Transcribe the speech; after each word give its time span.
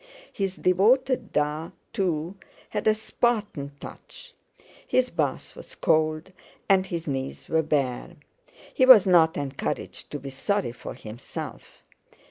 His 0.33 0.55
devoted 0.55 1.31
"Da," 1.31 1.69
too, 1.93 2.35
had 2.71 2.87
a 2.87 2.93
Spartan 2.95 3.73
touch. 3.79 4.33
His 4.87 5.11
bath 5.11 5.55
was 5.55 5.75
cold 5.75 6.31
and 6.67 6.87
his 6.87 7.05
knees 7.07 7.47
were 7.47 7.61
bare; 7.61 8.15
he 8.73 8.83
was 8.87 9.05
not 9.05 9.37
encouraged 9.37 10.09
to 10.09 10.19
be 10.19 10.31
sorry 10.31 10.71
for 10.71 10.95
himself. 10.95 11.83